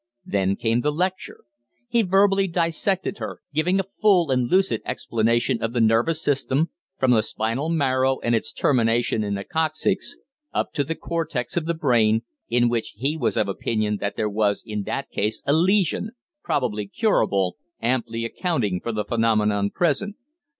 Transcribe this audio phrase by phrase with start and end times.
[0.25, 1.43] Then came the lecture.
[1.87, 7.11] He verbally dissected her, giving a full and lucid explanation of the nervous system, from
[7.11, 10.17] the spinal marrow and its termination in the coccyx,
[10.55, 14.27] up to the cortex of the brain, in which he was of opinion that there
[14.27, 16.09] was in that case a lesion
[16.43, 20.15] probably curable amply accounting for the phenomenon present.